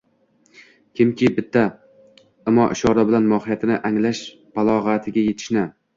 kimki 0.99 1.27
bitta 1.39 1.65
imo-ishora 2.53 3.07
bilan 3.11 3.27
mohiyatni 3.35 3.79
anglash 3.91 4.23
balog‘atiga 4.57 5.29
yetishni 5.29 5.69